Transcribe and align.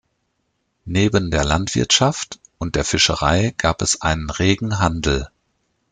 Neben 0.85 1.29
der 1.29 1.43
Landwirtschaft 1.45 2.39
und 2.57 2.75
der 2.75 2.83
Fischerei 2.83 3.53
gab 3.59 3.83
es 3.83 4.01
einen 4.01 4.31
regen 4.31 4.79
Handel. 4.79 5.29